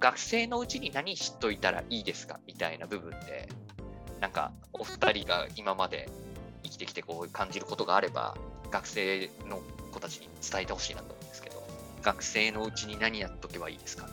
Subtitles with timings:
[0.00, 2.38] 学生のうちに何知っといたらいいですか？
[2.46, 3.48] みたいな部分で、
[4.20, 6.08] なんかお二人が今まで
[6.62, 8.36] 生きてきてこう感じることがあれば、
[8.70, 9.60] 学生の
[9.92, 11.66] 子たちに伝えてほしいなと思うんですけど、
[12.02, 14.08] 学生のうちに何やっとけばいいですか？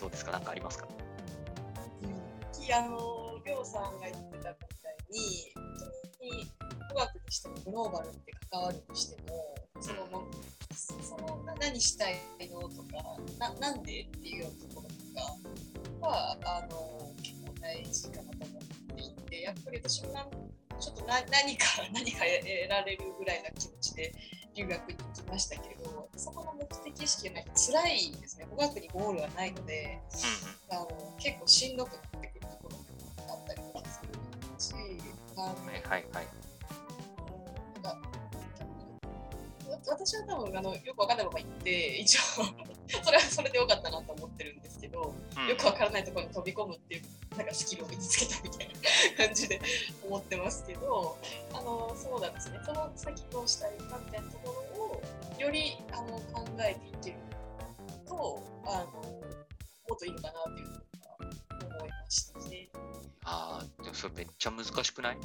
[0.00, 0.32] どうですか？
[0.32, 0.88] 何かありますか？
[2.72, 4.54] あの、りょうさんが言ってたみたい
[5.10, 5.64] に、本
[6.20, 6.46] 当に
[6.94, 10.06] 語学にしてもグローバルって関わるにしても、その
[11.60, 12.16] 何したい
[12.50, 12.60] の？
[12.68, 14.02] とかな、なんで？
[14.02, 20.08] っていうようなところとかは、あの、結構大事かなと思っていて、やっぱり私も
[20.80, 24.14] ちょっとな何か 何か得られるぐらいな気持ちで
[24.54, 28.46] 留学に行きましたけどそこの目的意識がないと辛いですね。
[28.50, 30.00] 語学にゴールはないので、
[30.70, 32.76] あの結構しんどくなってくるところ
[33.26, 34.08] があったりとかする
[34.58, 34.72] し
[35.36, 36.49] あの、はいはいはい。
[40.04, 42.20] 私は多分あのよくわかんないまま行って一応
[43.04, 45.46] それはそれでよかったなと思ってるんですけど、うん。
[45.46, 48.68] よくわからないところに飛び込むっていうなんかスキルを身につけたみたい
[49.18, 49.60] な感じで
[50.02, 51.18] 思ってますけど
[51.52, 52.60] あのそうなんですね。
[52.64, 55.02] その先どうしたいかみたいなところを
[55.38, 57.16] よりあの考えていける
[58.06, 59.20] とあのも
[59.94, 62.68] っといいのかなっていうふうに思いましたね。
[63.24, 65.18] ああ、でもそれめっちゃ難しくない？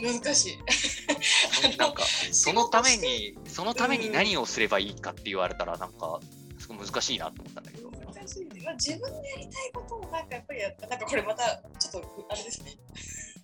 [0.00, 0.58] 難しい。
[1.78, 6.20] なんか、そのために、そのために何をすればいいかって言われたら、なんか、
[6.58, 7.90] すごい難しいなと思ったんだけど。
[7.90, 8.62] 難しいね。
[8.64, 10.86] まあ、自分でやりたいことをなんかやっぱりやった。
[10.86, 12.76] なんかこれまたちょっとあれですね。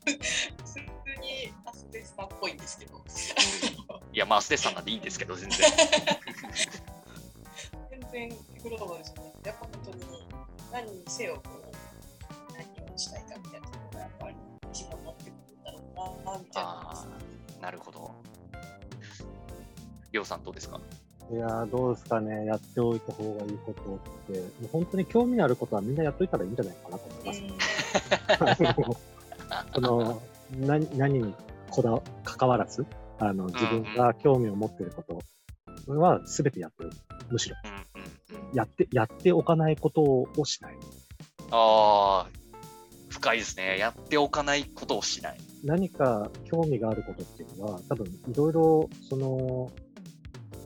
[0.04, 0.80] 普通
[1.20, 3.04] にアステスタっぽいんですけど。
[4.12, 5.58] いや、まあ、アステスさんなんでいいんですけど、全然。
[7.90, 8.28] 全然
[8.62, 10.04] グローバルじゃないやっぱ本当に
[10.72, 11.69] 何にせよこう
[16.32, 17.06] なみたいなあ
[17.58, 18.10] あ、なるほど。
[20.12, 20.80] りょうさんどうですか？
[21.30, 23.82] いやーどうですかね、やっておいた方がいいこと
[24.32, 28.64] って、もう本当に興味のあることはみんなやっといたらいいんじゃないかなと思います。
[29.48, 30.22] あのその
[30.58, 31.34] 何何に
[31.70, 32.84] こだわ関わらず
[33.20, 35.04] あの、自分が興味を持っているこ
[35.86, 36.90] とは全てやってる。
[37.30, 38.56] むしろうんうんうん。
[38.56, 40.74] やって、やっておかないことをしない。
[41.52, 42.30] ああ、
[43.08, 43.78] 深いですね。
[43.78, 45.38] やっておかないことをしない。
[45.64, 49.70] 何か興味があることっていうのは、多分いろいろ、その、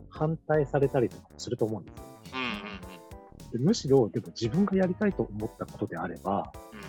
[0.08, 2.04] 反対されたりとかもすると思うんですよ。
[3.52, 6.80] でむしろ、でも自分がやりたいと思ったことであれば、うん。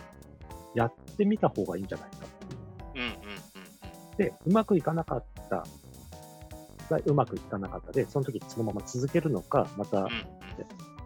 [0.74, 4.24] やってみた方がいいんじゃないかって。
[4.24, 5.66] で、うまくいかなかった、
[7.06, 10.08] うまくいかなかったで、その時そのまま続けるのか、また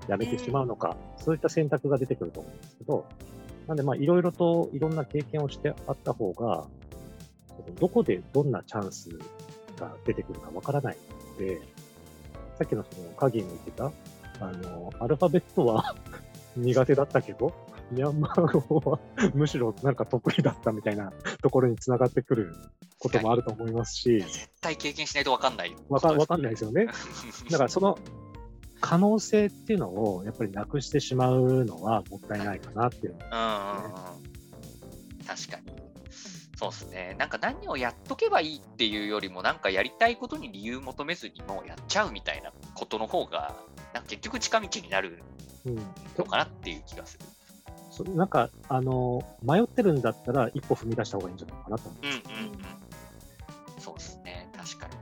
[0.08, 3.06] やめてしまうのか、そういった選択が出てくると思うんですけど、
[3.68, 6.68] なんで、まあ、いろいろといろんな経験をしてあった方が、
[7.80, 9.10] どこでどんなチャンス
[9.80, 10.98] が出てくるかわからない
[11.34, 11.62] ので、
[12.58, 13.92] さっきのその、カギンが言ってた、
[14.40, 15.96] あの、アルファベットは
[16.56, 17.54] 苦手だったけど、
[17.92, 19.00] ミャンマー語は
[19.34, 21.12] むしろなんか得意だったみたいな
[21.42, 22.56] ところにつながってくる
[23.00, 25.76] こともあると思いますし、絶対経験しないと分かんない。
[25.90, 26.88] わかわかんないですよね。
[27.50, 27.98] だからその
[28.82, 35.26] 可能性っていうのをやっぱりなくしてしまうのはもったいないかなっていうのはうんうんうん。
[35.26, 35.79] 確かに。
[36.60, 37.16] そうですね。
[37.18, 43.56] なんか何をやっとけばいいっていうよりも、なんかやりたいことに理由求めずにもうやっちゃうみたいなことの方が、
[43.94, 45.24] なんか結局近道になる
[45.66, 45.76] うん
[46.18, 47.26] のかなっていう気がする。
[47.92, 52.06] そなんか、あの、迷ってるんだったら一歩踏み出した方がいいんじゃないかなと思う。
[52.06, 53.82] うんうんうん。
[53.82, 54.50] そうですね。
[54.58, 54.94] 確かに。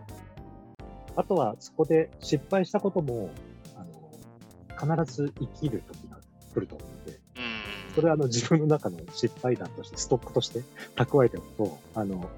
[1.15, 3.31] あとは、そこで失敗したことも、
[3.75, 6.19] あの、必ず生きる時が
[6.53, 6.86] 来ると思。
[7.97, 10.61] それはあの自分の中の失敗談として、ストックとして
[10.95, 12.29] 蓄えておくと、あの、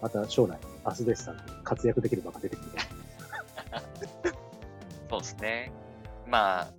[0.00, 2.68] また将来、アスデスさんに活躍できる場が出てくる
[5.10, 5.72] そうですね。
[6.28, 6.72] まあ、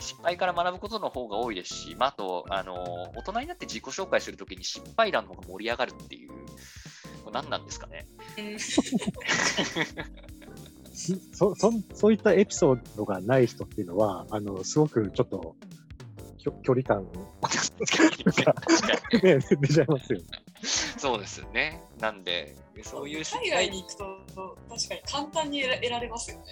[0.00, 6.30] 失敗から学ぶことの方が多いですし、まあ、あと、あの、大人になって自己紹介するときに失敗談の方が盛り上がるっていう、
[7.24, 8.08] これ何なんですかね。
[8.38, 8.58] うん
[10.96, 15.54] そそそういったエピソードがない人っていうのは、あの、すごくちょっと、
[16.62, 17.10] 距離感が、
[19.22, 20.24] ね、出ちゃいますよね。
[20.62, 21.82] そうですよね。
[22.00, 24.04] なんで、そういう失海敗外に行くと
[24.68, 26.44] 確かに簡単に得られますよね。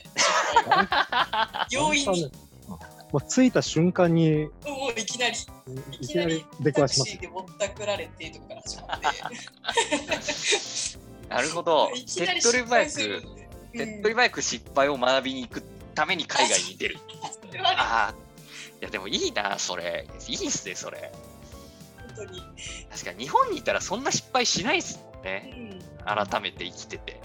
[1.70, 2.31] 容易に
[3.12, 5.38] もう着いた瞬間に、もういきなりい
[6.00, 6.44] いきなり。
[6.61, 6.73] で
[7.29, 9.06] ぼったくられてとかから始まって。
[11.29, 11.93] なるほど。
[11.94, 13.49] いき手っなり失取り早く、敗するんで。
[13.73, 15.62] 手っ取り早く失敗を学びに行く
[15.94, 16.99] ために海外に出る。
[17.62, 18.14] ああ、
[18.81, 20.06] いやでもいいな、それ。
[20.28, 21.12] いいっすね、それ。
[22.16, 22.43] 本当に。
[22.90, 25.81] 確かに日本にいたらそんな失敗しないですもんうね。
[26.05, 27.20] ん改めて生きてて。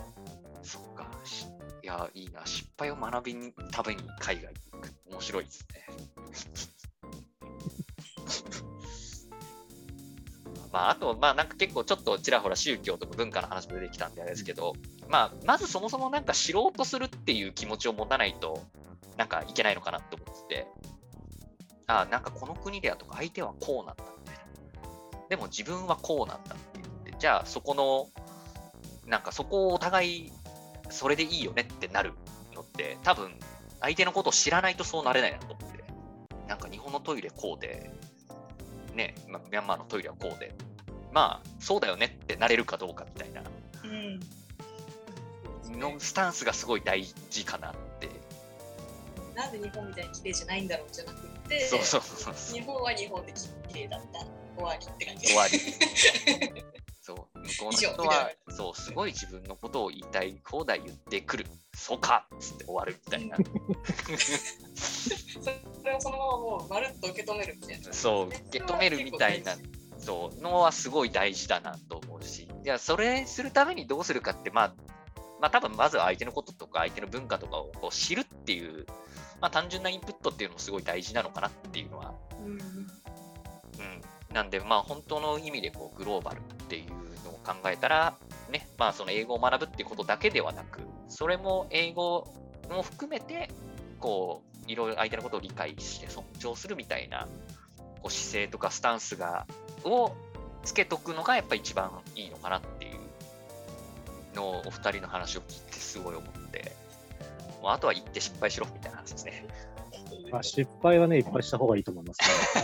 [0.63, 1.09] そっか。
[1.25, 1.45] し
[1.83, 2.45] いや、いいな。
[2.45, 4.89] 失敗を学びにために海外に行く。
[5.12, 5.86] 面白いですね。
[10.71, 14.75] まあ、あと、まあ、なんか結構ちょっとちらほら宗教とか文化の話も出てきたんであれですけど、
[15.07, 18.63] まあ、まずそもそもなんか知ろうとするっていう気持ちを持たないと、
[19.18, 20.68] なんかいけないのかなって思ってて、
[21.89, 24.41] ああ、なんかこの国ではとか相手はこうなんだみたいな。
[25.27, 28.07] でも自分はこうなんだって言って、じゃあそこの、
[29.07, 30.31] なんかそこをお互い
[30.89, 32.13] それでいいよねってなる
[32.53, 33.31] のって、多分
[33.81, 35.83] 相手のことを知らないとそうなれないなと思って、
[36.47, 37.92] なんか日本のトイレこうで、
[38.94, 40.53] ね、まあ、ミャンマーのトイレはこうで、
[41.12, 43.42] まあ、そうだよねってなれるかどうかみたいな
[43.83, 45.80] うん。
[45.80, 47.88] のスタンスがすごい大事かなって。
[49.39, 52.59] なんで日本みたいに綺麗じゃないんだろうじゃなくて、そうそうそうそう。
[52.59, 53.33] 日本は日本で
[53.69, 54.19] 綺麗だった。
[54.57, 55.27] 終わりって感じ。
[55.27, 55.57] 終わり。
[57.00, 57.30] そう、向こ
[57.69, 61.45] うの人は、そう、すごい自分のことを言いたい放題言ってくる。
[61.74, 63.38] そうかっつって終わるみたいな。
[63.38, 63.44] そ
[65.85, 67.94] れをそのままもうまるっと受け止めるみたいな。
[67.94, 69.56] そう、受け止めるみたいな、
[69.97, 74.74] そう、のはすごい大事だなと思うし、いや、それするためにどうするかって、まあ、
[75.39, 78.85] まあ多分まずは相手のこととか相手の文化とかをこう知るっていう、
[79.41, 82.51] まあ単純なインプットっていうのもすごい大事なのかなっていうのはうん。
[82.51, 82.59] うん、
[84.33, 86.89] なんで、まあ、本当の意味でこうグローバルっていう
[87.24, 88.15] のを考えたら、
[88.51, 92.27] ね、まあ、その英語を学ぶっていうことだけではなく、それも英語
[92.69, 93.50] も含めて、
[94.00, 97.27] こう、いろいろ相手のことを理解して尊重するみたいな
[98.01, 99.45] こう姿勢とかスタンスが、
[99.83, 100.13] を
[100.63, 106.75] つけとくのがやっぱ一番いいのかなっていうのをお二人の話を聞いてすごい思って、
[107.61, 109.45] もうあとは言って失敗しろみたいな話ですね。
[110.31, 112.19] まあ、失敗はね、いっぱいした方がいいと思います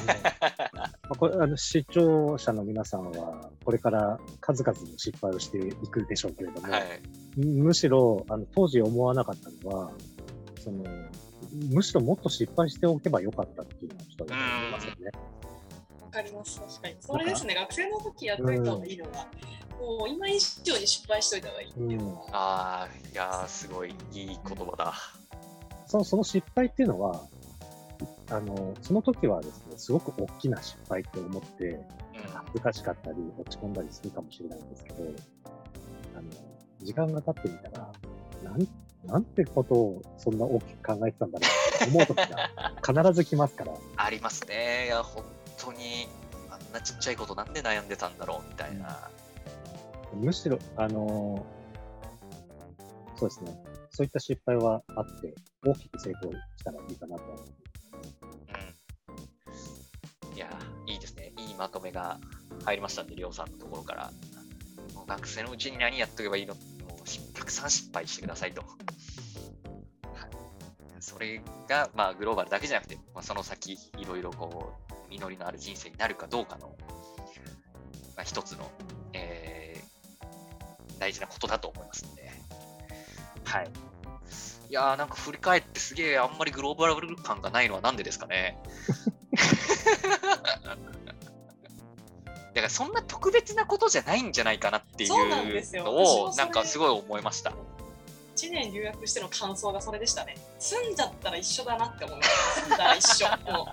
[0.05, 0.13] ね。
[0.71, 6.83] あのまあこれあの視聴者の皆さんは、これから数々の失敗をしていくでしょうけれども、はい。
[7.37, 9.91] むむしろあの当時思わなかったのは
[10.59, 10.83] その、
[11.71, 15.11] むしろもっと失敗しておけばよかったっていうのはちょっと思いますよね。
[16.01, 16.95] わかります、確かに。
[16.99, 19.27] それですね、学生の時やっといた方がいいのは、
[19.79, 22.25] もう今以上に失敗しといた方がいいうのは。
[22.31, 24.93] ああ、いやー、すごいいい言葉だ。
[25.87, 27.21] そのその失敗っていうのは、
[28.29, 31.85] あのその時はですね、すごく大きな失敗って思って、うん
[32.33, 35.03] 恥ずかしかったり、落ち込んだりするかもしれないんですけど、
[36.15, 36.29] あの
[36.81, 37.91] 時間が経ってみたら、
[38.43, 38.67] なん
[39.05, 42.17] なんてことをそんな大きく考えてたんだろうって思う時
[42.93, 43.73] が必ず来ますから。
[43.97, 44.85] ありますね。
[44.85, 45.23] いや、本
[45.57, 46.07] 当に、
[46.49, 49.09] あんなちっちゃいことなんで悩んでたんだろうみたいな。
[50.15, 51.65] むしろ、あのー
[53.17, 53.57] そうですね。
[53.91, 55.33] そういった失敗はあって、
[55.65, 57.53] 大きく成功したらいいかなと思います。
[60.27, 60.35] うん。
[60.35, 60.49] いや、
[60.85, 61.31] いいですね。
[61.37, 62.19] いいまとめが
[62.65, 64.11] 入りましたんで、りょうさんのところから。
[64.93, 66.55] もう学生のうちに何やっとけばいいの？
[66.55, 68.63] もうたくさん失敗してくださいと。
[70.99, 76.75] それが、まあ、グローバルだけじゃなくて、まあ、その先、いろいろこう、実りのある人生になるかどうかの、
[78.17, 78.69] まあ、一つの、
[79.13, 79.54] えー
[80.99, 82.31] 大事なことだと思いますので。
[83.43, 83.69] はい。
[84.69, 88.57] いやーなんか振り返ってすげえあんまりグローバル感がないのはなんでですかね。
[92.55, 95.15] だからそんな特別なことじゃないんじゃないかなっていうの
[96.29, 97.51] をなんかすごい思いました。
[98.37, 100.37] 1年留学しての感想がそれでしたね。
[100.59, 102.61] 住んじゃったら一緒だなって思いました。
[102.61, 103.27] 住んだら一緒。
[103.51, 103.67] も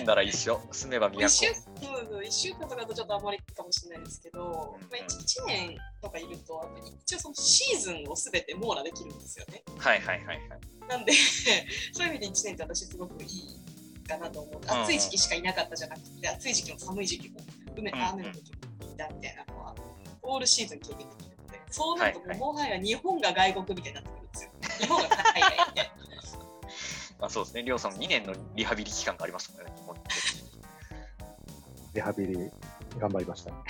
[0.00, 1.20] 住んだら一緒、住めばう都。
[1.20, 6.64] 一週うん一週間とかだとちょっとあんまりかもしれないですけど、まあ、1年とかいると、
[7.04, 9.62] 一応そのシーズンをすべて網羅できるんですよね。
[9.78, 10.38] はいはいはいはい。
[10.88, 11.12] なんで、
[11.92, 14.60] そういう意味で1年って私すごくいいかなと思う。
[14.60, 17.40] うん暑い時期しかいなかったじゃなくて、暑い時期も寒い時期も、
[17.76, 19.74] 雨の時もいたみたいなのは、
[20.22, 24.50] オールシーズン経験できるので、そうなるともうははや日本が外国みたいになってくるんですよ。
[24.80, 25.89] 日本が海外みたいな。
[27.20, 29.72] まあそうですね、りょうさんも2年のリハビリ期間がありますもんね。
[31.92, 32.50] リハビリ
[32.98, 33.52] 頑張りました。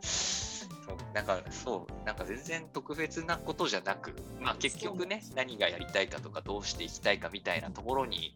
[0.00, 8.34] そうなんかそう、なんか全然特別なことじゃなく、まあ結局ね、何がやりたいかとかどうしていきたいかみたいなところに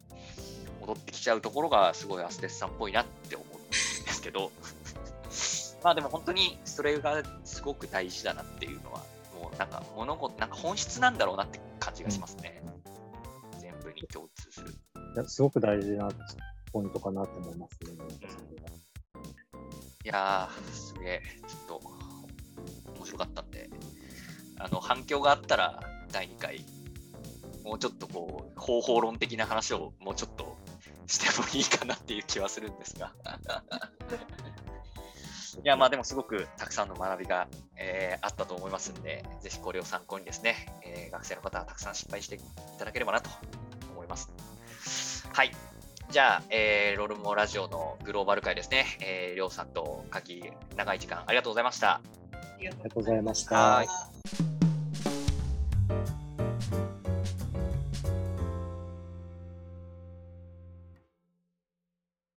[0.81, 4.53] 戻ってきちゃうところがすごいアステスさんっぽいなって思うんですけど、
[5.83, 9.01] まあでも本当にそれがすごく大事だなっていうのは、
[9.41, 12.62] もうなんか物事、なんか本質なんだろうなって感じがしますね。
[14.03, 14.71] に共通する。
[15.15, 16.09] いやすごく大事な
[16.73, 17.93] ポイントかなと思いますね。
[20.05, 21.81] いやー、すげえ、ちょっと
[22.97, 23.71] 面白かったんで、
[24.59, 25.81] あの反響があったら、
[26.11, 26.65] 第2回、
[27.63, 30.57] もうちょっとこう、方法論的な話をもうちょっと
[31.07, 33.13] してもいいかなっていう気はするんですが。
[35.63, 42.41] いや、まあでもすごくたくさんの学びが、えーあったと思いますんで、ぜひこれを参考にですね、えー学生の方はたくさん失敗してい
[42.79, 43.31] ただければなと
[44.13, 45.29] ます。
[45.33, 45.53] はい。
[46.11, 50.43] じゃあ、えー、ロールモラジオのグローバル会ですね、えー、りょうさんとかき、
[50.77, 51.93] 長い時間ありがとうございました。
[51.93, 52.01] あ
[52.61, 53.83] りがとうございました。